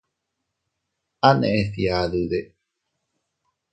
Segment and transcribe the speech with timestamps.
[1.27, 2.39] ¿A neʼe fgiadude?